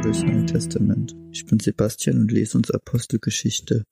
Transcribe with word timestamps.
Bibeltour 0.00 0.12
durchs 0.12 0.22
Neue 0.22 0.46
Testament. 0.46 1.16
Ich 1.30 1.46
bin 1.46 1.60
Sebastian 1.60 2.18
und 2.18 2.32
lese 2.32 2.56
uns 2.56 2.70
Apostelgeschichte 2.70 3.84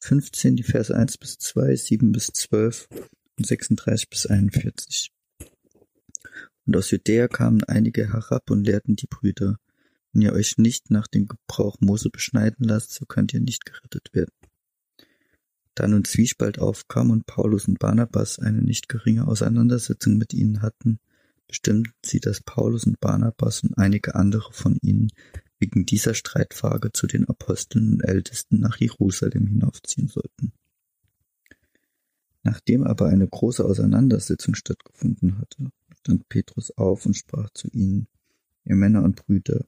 15, 0.00 0.56
die 0.56 0.62
Verse 0.62 0.94
1 0.94 1.18
bis 1.18 1.38
2, 1.38 1.76
7 1.76 2.12
bis 2.12 2.28
12 2.28 2.88
und 3.38 3.46
36 3.46 4.08
bis 4.08 4.26
41. 4.26 5.12
Und 6.66 6.76
aus 6.76 6.90
Judäa 6.90 7.28
kamen 7.28 7.62
einige 7.64 8.12
herab 8.12 8.50
und 8.50 8.64
lehrten 8.64 8.96
die 8.96 9.06
Brüder, 9.06 9.58
wenn 10.12 10.22
ihr 10.22 10.32
euch 10.32 10.56
nicht 10.56 10.90
nach 10.90 11.08
dem 11.08 11.26
Gebrauch 11.26 11.76
Mose 11.80 12.08
beschneiden 12.10 12.66
lasst, 12.66 12.94
so 12.94 13.04
könnt 13.04 13.34
ihr 13.34 13.40
nicht 13.40 13.66
gerettet 13.66 14.14
werden. 14.14 14.32
Da 15.74 15.86
nun 15.86 16.04
Zwiespalt 16.04 16.58
aufkam 16.58 17.10
und 17.10 17.26
Paulus 17.26 17.68
und 17.68 17.78
Barnabas 17.78 18.38
eine 18.38 18.62
nicht 18.62 18.88
geringe 18.88 19.26
Auseinandersetzung 19.26 20.16
mit 20.16 20.32
ihnen 20.32 20.62
hatten, 20.62 21.00
bestimmten 21.46 21.92
sie, 22.04 22.20
dass 22.20 22.40
Paulus 22.40 22.84
und 22.84 23.00
Barnabas 23.00 23.62
und 23.62 23.76
einige 23.78 24.14
andere 24.14 24.52
von 24.52 24.78
ihnen 24.82 25.10
wegen 25.58 25.86
dieser 25.86 26.14
Streitfrage 26.14 26.92
zu 26.92 27.06
den 27.06 27.28
Aposteln 27.28 27.94
und 27.94 28.00
Ältesten 28.02 28.60
nach 28.60 28.76
Jerusalem 28.78 29.46
hinaufziehen 29.46 30.08
sollten. 30.08 30.52
Nachdem 32.42 32.84
aber 32.84 33.06
eine 33.06 33.26
große 33.26 33.64
Auseinandersetzung 33.64 34.54
stattgefunden 34.54 35.38
hatte, 35.38 35.70
stand 36.00 36.28
Petrus 36.28 36.70
auf 36.72 37.06
und 37.06 37.14
sprach 37.14 37.48
zu 37.54 37.68
ihnen, 37.68 38.06
ihr 38.64 38.76
Männer 38.76 39.02
und 39.02 39.16
Brüder, 39.16 39.64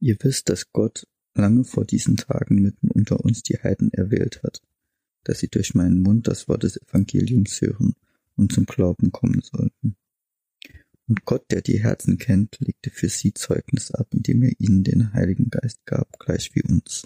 ihr 0.00 0.16
wisst, 0.20 0.48
dass 0.48 0.72
Gott 0.72 1.06
lange 1.34 1.64
vor 1.64 1.84
diesen 1.84 2.16
Tagen 2.16 2.60
mitten 2.60 2.90
unter 2.90 3.20
uns 3.20 3.42
die 3.42 3.58
Heiden 3.58 3.92
erwählt 3.92 4.42
hat, 4.42 4.60
dass 5.22 5.38
sie 5.38 5.48
durch 5.48 5.74
meinen 5.74 6.00
Mund 6.00 6.26
das 6.26 6.48
Wort 6.48 6.64
des 6.64 6.76
Evangeliums 6.80 7.60
hören 7.60 7.94
und 8.36 8.52
zum 8.52 8.66
Glauben 8.66 9.12
kommen 9.12 9.42
sollten. 9.42 9.74
Und 11.08 11.24
Gott, 11.24 11.50
der 11.50 11.62
die 11.62 11.82
Herzen 11.82 12.18
kennt, 12.18 12.58
legte 12.58 12.90
für 12.90 13.08
sie 13.08 13.32
Zeugnis 13.32 13.92
ab, 13.92 14.08
indem 14.12 14.42
er 14.42 14.52
ihnen 14.58 14.82
den 14.82 15.12
Heiligen 15.12 15.50
Geist 15.50 15.84
gab, 15.86 16.18
gleich 16.18 16.54
wie 16.54 16.62
uns. 16.62 17.04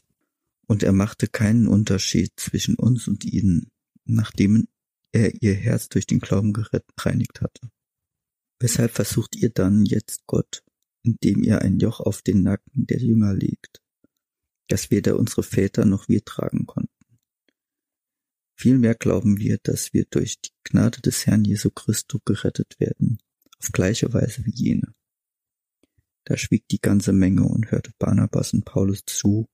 Und 0.67 0.83
er 0.83 0.93
machte 0.93 1.27
keinen 1.27 1.67
Unterschied 1.67 2.33
zwischen 2.37 2.77
uns 2.77 3.09
und 3.09 3.25
ihnen, 3.25 3.71
nachdem 4.05 4.69
er 5.13 5.43
ihr 5.43 5.55
Herz 5.55 5.89
durch 5.89 6.07
den 6.07 6.21
Glauben 6.21 6.53
gereinigt 6.53 7.41
hatte. 7.41 7.71
Weshalb 8.59 8.93
versucht 8.93 9.37
ihr 9.37 9.51
dann 9.51 9.85
jetzt 9.85 10.27
Gott, 10.27 10.63
indem 11.03 11.43
ihr 11.43 11.61
ein 11.61 11.79
Joch 11.79 12.01
auf 12.01 12.23
den 12.23 12.43
Nacken 12.43 12.87
der 12.87 12.99
Jünger 12.99 13.35
legt, 13.35 13.81
das 14.69 14.91
weder 14.91 15.19
unsere 15.19 15.43
Väter 15.43 15.85
noch 15.85 16.09
wir 16.09 16.25
tragen 16.25 16.67
konnten? 16.67 16.91
Vielmehr 18.57 18.95
glauben 18.95 19.39
wir, 19.39 19.59
dass 19.63 19.93
wir 19.93 20.05
durch 20.05 20.41
die 20.41 20.53
Gnade 20.65 21.01
des 21.01 21.27
Herrn 21.27 21.45
Jesu 21.45 21.71
Christo 21.71 22.21
gerettet 22.25 22.79
werden, 22.79 23.19
auf 23.61 23.73
gleiche 23.73 24.13
Weise 24.13 24.45
wie 24.45 24.55
jene. 24.55 24.95
Da 26.25 26.37
schwieg 26.37 26.69
die 26.69 26.81
ganze 26.81 27.13
Menge 27.13 27.45
und 27.45 27.71
hörte 27.71 27.93
Barnabas 27.99 28.53
und 28.53 28.65
Paulus 28.65 29.05
zu, 29.07 29.49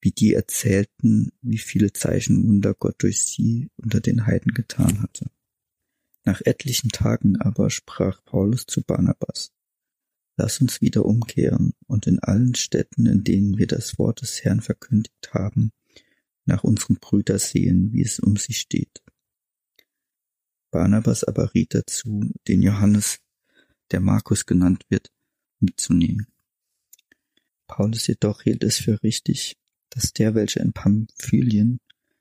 wie 0.00 0.12
die 0.12 0.34
erzählten, 0.34 1.32
wie 1.40 1.58
viele 1.58 1.92
Zeichen 1.92 2.46
Wunder 2.46 2.74
Gott 2.74 2.96
durch 2.98 3.24
sie 3.24 3.70
unter 3.76 4.00
den 4.00 4.26
Heiden 4.26 4.52
getan 4.52 5.00
hatte. 5.00 5.30
Nach 6.24 6.40
etlichen 6.44 6.90
Tagen 6.90 7.40
aber 7.40 7.70
sprach 7.70 8.22
Paulus 8.24 8.66
zu 8.66 8.82
Barnabas, 8.82 9.52
Lass 10.36 10.60
uns 10.60 10.80
wieder 10.80 11.04
umkehren 11.04 11.74
und 11.86 12.08
in 12.08 12.18
allen 12.18 12.56
Städten, 12.56 13.06
in 13.06 13.22
denen 13.22 13.56
wir 13.56 13.68
das 13.68 13.98
Wort 13.98 14.20
des 14.20 14.42
Herrn 14.42 14.60
verkündigt 14.60 15.32
haben, 15.32 15.70
nach 16.44 16.64
unseren 16.64 16.96
Brüdern 16.96 17.38
sehen, 17.38 17.92
wie 17.92 18.02
es 18.02 18.18
um 18.18 18.36
sie 18.36 18.52
steht. 18.52 19.03
Barnabas 20.74 21.22
aber 21.22 21.54
riet 21.54 21.72
dazu, 21.72 22.32
den 22.48 22.60
Johannes, 22.60 23.20
der 23.92 24.00
Markus 24.00 24.44
genannt 24.44 24.82
wird, 24.88 25.12
mitzunehmen. 25.60 26.26
Paulus 27.68 28.08
jedoch 28.08 28.42
hielt 28.42 28.64
es 28.64 28.78
für 28.78 29.00
richtig, 29.04 29.56
dass 29.90 30.12
der, 30.12 30.34
welcher 30.34 30.62
in 30.62 30.72
Pamphylien 30.72 31.78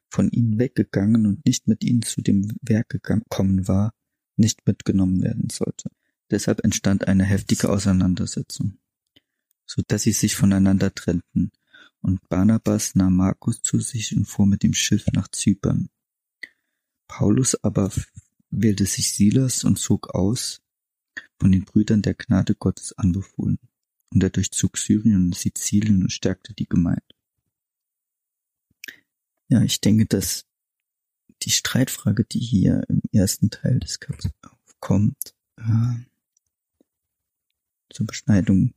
von 0.07 0.29
ihnen 0.29 0.59
weggegangen 0.59 1.25
und 1.25 1.43
nicht 1.47 1.67
mit 1.67 1.83
ihnen 1.83 2.03
zu 2.03 2.21
dem 2.21 2.47
Werk 2.61 2.89
gekommen 2.89 3.67
war, 3.67 3.91
nicht 4.35 4.67
mitgenommen 4.67 5.23
werden 5.23 5.49
sollte. 5.49 5.89
Deshalb 6.29 6.63
entstand 6.63 7.07
eine 7.07 7.23
heftige 7.23 7.71
Auseinandersetzung, 7.71 8.77
so 9.65 9.81
dass 9.87 10.03
sie 10.03 10.11
sich 10.11 10.35
voneinander 10.35 10.93
trennten, 10.93 11.51
und 12.01 12.29
Barnabas 12.29 12.93
nahm 12.93 13.15
Markus 13.15 13.63
zu 13.63 13.79
sich 13.79 14.15
und 14.15 14.25
fuhr 14.25 14.45
mit 14.45 14.61
dem 14.61 14.75
Schiff 14.75 15.07
nach 15.11 15.27
Zypern. 15.29 15.89
Paulus 17.07 17.55
aber 17.63 17.91
wählte 18.55 18.85
sich 18.85 19.13
Silas 19.13 19.63
und 19.63 19.79
zog 19.79 20.13
aus, 20.13 20.61
von 21.39 21.51
den 21.51 21.65
Brüdern 21.65 22.01
der 22.01 22.13
Gnade 22.13 22.55
Gottes 22.55 22.97
anbefohlen, 22.97 23.59
und 24.13 24.23
er 24.23 24.29
durchzog 24.29 24.77
Syrien 24.77 25.25
und 25.25 25.35
Sizilien 25.35 26.03
und 26.03 26.11
stärkte 26.11 26.53
die 26.53 26.67
Gemeinde. 26.67 27.03
Ja, 29.49 29.61
ich 29.61 29.81
denke, 29.81 30.05
dass 30.05 30.45
die 31.41 31.49
Streitfrage, 31.49 32.23
die 32.23 32.39
hier 32.39 32.83
im 32.87 33.01
ersten 33.11 33.49
Teil 33.49 33.79
des 33.79 33.99
Kapitels 33.99 34.33
aufkommt, 34.41 35.35
äh, 35.57 35.95
zur 37.89 38.07
Beschneidung 38.07 38.73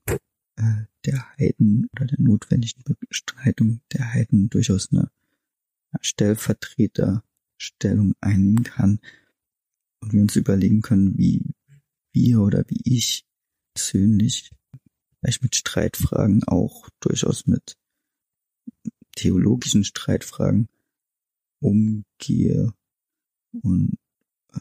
äh, 0.56 0.86
der 1.04 1.36
Heiden 1.36 1.88
oder 1.92 2.06
der 2.06 2.20
notwendigen 2.20 2.82
Beschneidung 3.08 3.80
der 3.92 4.12
Heiden 4.12 4.50
durchaus 4.50 4.92
eine 4.92 5.10
Stellvertreterstellung 6.00 8.16
einnehmen 8.20 8.64
kann, 8.64 9.00
und 10.06 10.12
wir 10.12 10.22
uns 10.22 10.36
überlegen 10.36 10.82
können, 10.82 11.18
wie 11.18 11.42
wir 12.12 12.40
oder 12.40 12.64
wie 12.68 12.80
ich 12.84 13.26
persönlich 13.74 14.50
vielleicht 15.18 15.42
mit 15.42 15.56
Streitfragen 15.56 16.44
auch 16.44 16.88
durchaus 17.00 17.46
mit 17.46 17.76
theologischen 19.16 19.82
Streitfragen 19.82 20.68
umgehe. 21.60 22.72
Und 23.62 23.98
äh, 24.52 24.58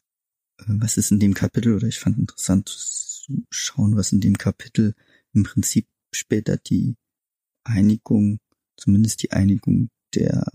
was 0.65 0.97
ist 0.97 1.11
in 1.11 1.19
dem 1.19 1.35
Kapitel? 1.35 1.75
Oder 1.75 1.87
ich 1.87 1.99
fand 1.99 2.17
interessant 2.17 2.69
zu 2.69 3.45
schauen, 3.51 3.95
was 3.95 4.11
in 4.11 4.21
dem 4.21 4.37
Kapitel 4.37 4.95
im 5.33 5.43
Prinzip 5.43 5.87
später 6.11 6.57
die 6.57 6.95
Einigung, 7.63 8.39
zumindest 8.77 9.21
die 9.21 9.31
Einigung 9.31 9.89
der 10.15 10.45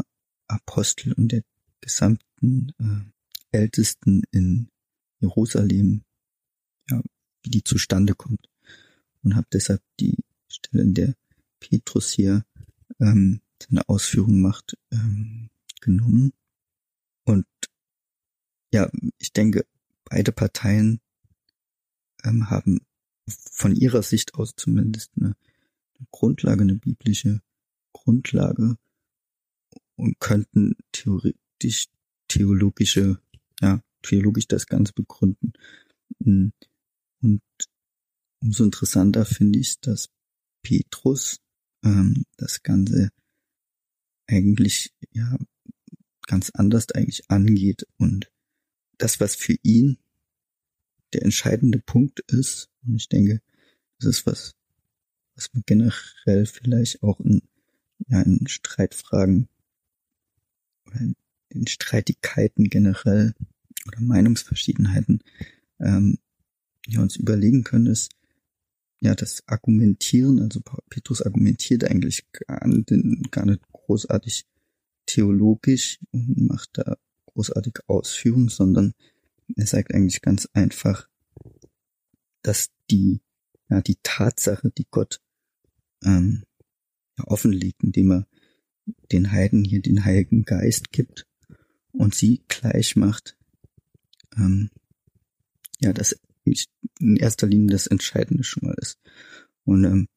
Apostel 0.49 1.13
und 1.13 1.31
der 1.31 1.43
gesamten 1.81 2.73
äh, 2.79 3.57
Ältesten 3.57 4.23
in 4.33 4.69
Jerusalem, 5.21 6.03
ja, 6.89 7.03
wie 7.43 7.51
die 7.51 7.65
zustande 7.65 8.15
kommt. 8.15 8.49
Und 9.23 9.37
habe 9.37 9.47
deshalb 9.53 9.83
die 9.99 10.17
Stelle, 10.49 10.83
in 10.83 10.95
der 10.95 11.15
Petrus 11.61 12.11
hier 12.11 12.45
ähm, 13.01 13.41
seine 13.63 13.89
Ausführung 13.89 14.41
macht, 14.41 14.77
ähm, 14.91 15.51
genommen. 15.81 16.33
Und 17.25 17.47
ja, 18.73 18.91
ich 19.19 19.33
denke, 19.33 19.67
beide 20.05 20.33
Parteien 20.33 21.01
ähm, 22.25 22.51
haben 22.51 22.81
von 23.29 23.75
ihrer 23.75 24.03
Sicht 24.03 24.35
aus 24.35 24.55
zumindest 24.57 25.13
eine, 25.17 25.37
eine 25.99 26.07
Grundlage, 26.11 26.63
eine 26.63 26.77
biblische 26.77 27.43
Grundlage 27.93 28.77
und 29.97 30.19
könnten 30.21 30.77
theoretisch 30.93 31.89
theologische 32.29 33.21
theologisch 34.03 34.47
das 34.47 34.67
Ganze 34.67 34.93
begründen. 34.93 35.53
Mm. 36.21 36.49
Und 37.23 37.43
umso 38.41 38.65
interessanter 38.65 39.25
finde 39.25 39.59
ich, 39.59 39.81
dass 39.81 40.09
Petrus 40.63 41.41
ähm, 41.85 42.25
das 42.37 42.63
Ganze 42.63 43.11
eigentlich 44.27 44.93
ja 45.13 45.37
ganz 46.27 46.51
anders 46.51 46.91
eigentlich 46.93 47.29
angeht 47.29 47.87
und 47.99 48.31
das, 48.99 49.21
was 49.21 49.35
für 49.35 49.57
ihn 49.63 49.99
der 51.13 51.23
entscheidende 51.23 51.81
Punkt 51.81 52.21
ist, 52.29 52.71
und 52.87 52.95
ich 52.95 53.09
denke, 53.09 53.43
das 53.99 54.09
ist 54.09 54.27
was, 54.27 54.55
was 55.35 55.53
man 55.53 55.65
generell 55.67 56.47
vielleicht 56.47 57.03
auch 57.03 57.19
in, 57.21 57.43
ja, 58.09 58.23
in 58.23 58.47
Streitfragen 58.47 59.49
in 61.51 61.67
Streitigkeiten 61.67 62.65
generell 62.69 63.35
oder 63.87 64.01
Meinungsverschiedenheiten 64.01 65.23
ähm, 65.79 66.19
ja, 66.87 67.01
uns 67.01 67.17
überlegen 67.17 67.65
können, 67.65 67.87
ist 67.87 68.11
ja 69.01 69.15
das 69.15 69.43
Argumentieren, 69.47 70.41
also 70.41 70.61
Petrus 70.91 71.23
argumentiert 71.23 71.85
eigentlich 71.85 72.31
gar, 72.33 72.61
gar 73.31 73.47
nicht 73.47 73.63
großartig 73.73 74.47
theologisch 75.07 75.99
und 76.11 76.49
macht 76.49 76.71
da 76.75 76.97
großartige 77.27 77.83
Ausführungen, 77.87 78.49
sondern 78.49 78.95
er 79.57 79.67
sagt 79.67 79.95
eigentlich 79.95 80.21
ganz 80.21 80.49
einfach, 80.53 81.09
dass 82.43 82.71
die, 82.91 83.21
ja, 83.69 83.81
die 83.81 83.97
Tatsache, 84.03 84.71
die 84.71 84.87
Gott 84.91 85.21
ähm, 86.05 86.45
offenlegt, 87.25 87.83
indem 87.83 88.13
er 88.13 88.27
den 89.13 89.33
Heiden 89.33 89.65
hier 89.65 89.83
den 89.83 90.05
Heiligen 90.05 90.45
Geist 90.45 90.93
gibt 90.93 91.27
und 91.93 92.15
sie 92.15 92.43
gleich 92.49 92.97
macht 92.97 93.37
ähm, 94.37 94.71
ja, 95.81 95.93
das 95.93 96.19
in 96.99 97.17
erster 97.17 97.47
Linie 97.47 97.71
das 97.71 97.87
Entscheidende 97.87 98.45
schon 98.45 98.67
mal 98.67 98.77
ist. 98.81 98.99
Und 99.65 99.85
ähm, 99.85 100.09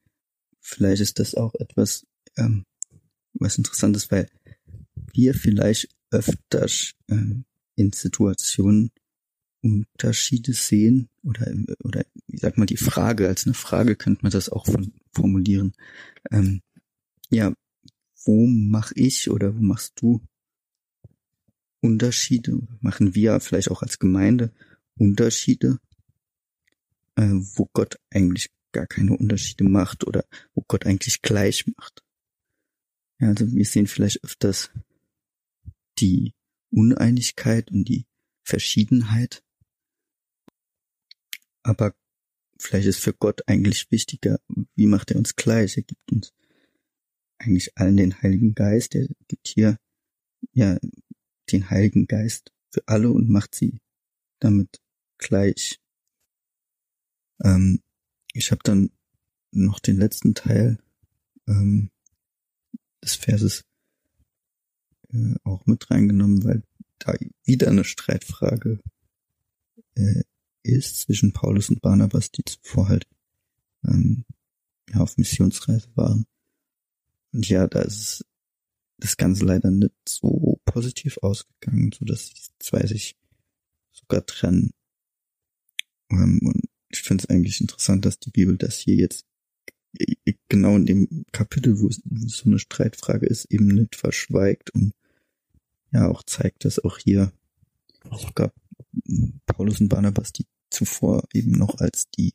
vielleicht 0.59 1.01
ist 1.01 1.19
das 1.19 1.35
auch 1.35 1.53
etwas, 1.55 2.05
ähm, 2.37 2.65
was 3.33 3.57
interessant 3.57 3.95
ist, 3.95 4.11
weil 4.11 4.29
wir 5.13 5.33
vielleicht 5.33 5.89
öfter 6.11 6.67
ähm, 7.09 7.45
in 7.75 7.91
Situationen 7.91 8.91
Unterschiede 9.61 10.53
sehen 10.53 11.09
oder 11.23 11.49
oder 11.83 12.05
ich 12.27 12.41
sag 12.41 12.57
mal 12.57 12.65
die 12.65 12.77
Frage 12.77 13.27
als 13.29 13.45
eine 13.45 13.53
Frage 13.53 13.95
könnte 13.95 14.23
man 14.23 14.31
das 14.31 14.49
auch 14.49 14.65
von, 14.65 14.93
formulieren. 15.13 15.73
Ähm, 16.31 16.61
ja, 17.29 17.53
wo 18.25 18.45
mache 18.45 18.93
ich 18.95 19.29
oder 19.29 19.55
wo 19.55 19.61
machst 19.61 19.93
du 20.01 20.21
Unterschiede? 21.83 22.59
Machen 22.79 23.13
wir 23.13 23.39
vielleicht 23.39 23.69
auch 23.69 23.81
als 23.81 23.99
Gemeinde 23.99 24.53
Unterschiede, 24.97 25.79
äh, 27.15 27.29
wo 27.55 27.69
Gott 27.73 27.99
eigentlich 28.09 28.49
gar 28.71 28.87
keine 28.87 29.17
Unterschiede 29.17 29.65
macht 29.65 30.05
oder 30.07 30.25
wo 30.53 30.63
Gott 30.67 30.85
eigentlich 30.85 31.21
gleich 31.21 31.67
macht? 31.67 32.03
Ja, 33.19 33.27
also 33.29 33.51
wir 33.51 33.65
sehen 33.65 33.87
vielleicht 33.87 34.23
öfters 34.23 34.71
die 35.99 36.33
Uneinigkeit 36.71 37.69
und 37.69 37.85
die 37.85 38.05
Verschiedenheit. 38.43 39.43
Aber 41.63 41.93
vielleicht 42.59 42.87
ist 42.87 42.99
für 42.99 43.13
Gott 43.13 43.41
eigentlich 43.47 43.91
wichtiger, 43.91 44.39
wie 44.75 44.87
macht 44.87 45.11
er 45.11 45.17
uns 45.17 45.35
gleich? 45.35 45.77
Er 45.77 45.83
gibt 45.83 46.11
uns 46.11 46.33
eigentlich 47.37 47.77
allen 47.77 47.97
den 47.97 48.21
Heiligen 48.21 48.55
Geist. 48.55 48.95
Er 48.95 49.07
gibt 49.27 49.47
hier 49.47 49.77
ja 50.51 50.77
den 51.53 51.69
Heiligen 51.69 52.07
Geist 52.07 52.51
für 52.69 52.87
alle 52.87 53.11
und 53.11 53.29
macht 53.29 53.55
sie 53.55 53.79
damit 54.39 54.81
gleich. 55.17 55.79
Ähm, 57.43 57.81
ich 58.33 58.51
habe 58.51 58.61
dann 58.63 58.91
noch 59.51 59.79
den 59.79 59.97
letzten 59.97 60.33
Teil 60.33 60.79
ähm, 61.47 61.91
des 63.03 63.15
Verses 63.15 63.63
äh, 65.11 65.35
auch 65.43 65.65
mit 65.65 65.89
reingenommen, 65.91 66.43
weil 66.43 66.63
da 66.99 67.13
wieder 67.45 67.69
eine 67.69 67.83
Streitfrage 67.83 68.79
äh, 69.95 70.23
ist 70.63 71.01
zwischen 71.01 71.33
Paulus 71.33 71.69
und 71.69 71.81
Barnabas, 71.81 72.31
die 72.31 72.43
zuvor 72.43 72.89
halt 72.89 73.07
ähm, 73.85 74.25
ja, 74.89 75.01
auf 75.01 75.17
Missionsreise 75.17 75.89
waren. 75.95 76.25
Und 77.31 77.47
ja, 77.49 77.67
da 77.67 77.81
ist 77.81 78.25
das 79.03 79.17
Ganze 79.17 79.43
leider 79.43 79.69
nicht 79.69 79.93
so 80.07 80.61
positiv 80.63 81.17
ausgegangen, 81.21 81.91
so 81.91 82.05
dass 82.05 82.29
die 82.29 82.41
zwei 82.59 82.87
sich 82.87 83.17
sogar 83.91 84.25
trennen. 84.25 84.71
Ähm, 86.09 86.39
und 86.41 86.61
ich 86.89 87.01
finde 87.01 87.23
es 87.23 87.29
eigentlich 87.29 87.59
interessant, 87.59 88.05
dass 88.05 88.19
die 88.19 88.31
Bibel 88.31 88.57
das 88.57 88.77
hier 88.77 88.95
jetzt 88.95 89.25
genau 90.47 90.75
in 90.77 90.85
dem 90.85 91.25
Kapitel, 91.33 91.79
wo 91.79 91.87
es 91.87 92.01
so 92.27 92.45
eine 92.45 92.59
Streitfrage 92.59 93.25
ist, 93.25 93.45
eben 93.51 93.67
nicht 93.67 93.95
verschweigt 93.95 94.69
und 94.71 94.93
ja 95.91 96.07
auch 96.07 96.23
zeigt, 96.23 96.65
dass 96.65 96.79
auch 96.79 96.97
hier 96.97 97.31
sogar 98.09 98.53
Paulus 99.45 99.81
und 99.81 99.89
Barnabas, 99.89 100.31
die 100.31 100.47
zuvor 100.69 101.27
eben 101.33 101.51
noch 101.51 101.79
als 101.79 102.09
die 102.09 102.33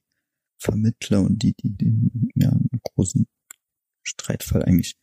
Vermittler 0.59 1.23
und 1.23 1.43
die, 1.43 1.55
die 1.55 1.71
den 1.71 2.31
ja, 2.35 2.57
großen 2.95 3.27
Streitfall 4.03 4.63
eigentlich 4.63 4.97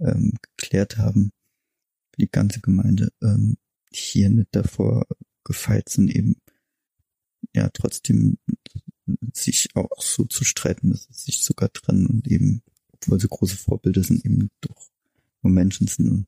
ähm, 0.00 0.34
geklärt 0.42 0.98
haben, 0.98 1.32
die 2.18 2.30
ganze 2.30 2.60
Gemeinde, 2.60 3.12
ähm, 3.22 3.56
hier 3.90 4.28
nicht 4.30 4.48
davor 4.52 5.06
gefeit 5.44 5.88
sind, 5.88 6.10
eben 6.10 6.36
ja 7.54 7.68
trotzdem 7.70 8.38
sich 9.32 9.74
auch 9.74 10.02
so 10.02 10.24
zu 10.24 10.44
streiten, 10.44 10.90
dass 10.90 11.06
sie 11.10 11.32
sich 11.32 11.44
sogar 11.44 11.72
trennen 11.72 12.06
und 12.06 12.26
eben, 12.26 12.62
obwohl 12.92 13.20
sie 13.20 13.28
große 13.28 13.56
Vorbilder 13.56 14.02
sind, 14.02 14.24
eben 14.24 14.50
doch 14.60 14.90
nur 15.42 15.52
Menschen 15.52 15.86
sind. 15.86 16.08
Und, 16.08 16.26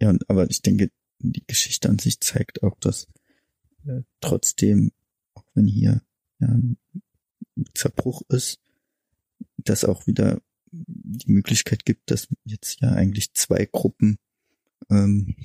ja, 0.00 0.14
aber 0.28 0.50
ich 0.50 0.62
denke, 0.62 0.90
die 1.20 1.44
Geschichte 1.46 1.88
an 1.88 1.98
sich 1.98 2.20
zeigt 2.20 2.62
auch, 2.62 2.78
dass 2.80 3.08
äh, 3.86 4.02
trotzdem, 4.20 4.92
auch 5.34 5.44
wenn 5.54 5.66
hier 5.66 6.02
ja, 6.40 6.48
ein 6.48 6.76
Zerbruch 7.74 8.22
ist, 8.28 8.60
dass 9.56 9.84
auch 9.84 10.06
wieder 10.06 10.40
die 10.72 11.30
Möglichkeit 11.32 11.84
gibt, 11.84 12.10
dass 12.10 12.28
jetzt 12.44 12.80
ja 12.80 12.90
eigentlich 12.92 13.32
zwei 13.34 13.66
Gruppen 13.66 14.18
ähm, 14.90 15.36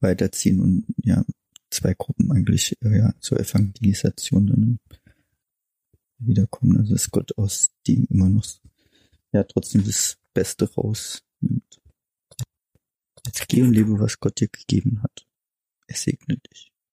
weiterziehen 0.00 0.60
und 0.60 0.86
ja 1.02 1.24
zwei 1.70 1.94
Gruppen 1.94 2.32
eigentlich 2.32 2.76
äh, 2.82 2.98
ja 2.98 3.14
zur 3.20 3.40
Evangelisation 3.40 4.46
dann 4.46 4.80
wiederkommen. 6.18 6.76
Also 6.78 6.92
dass 6.94 7.10
Gott 7.10 7.36
aus 7.36 7.70
dem 7.86 8.06
immer 8.10 8.28
noch 8.28 8.46
ja 9.32 9.44
trotzdem 9.44 9.84
das 9.84 10.18
Beste 10.34 10.72
rausnimmt. 10.72 11.80
Jetzt 13.26 13.48
geh 13.48 13.62
und 13.62 13.72
lebe, 13.72 13.98
was 13.98 14.20
Gott 14.20 14.40
dir 14.40 14.48
gegeben 14.48 15.02
hat. 15.02 15.26
Er 15.86 15.96
segne 15.96 16.38
dich. 16.38 16.72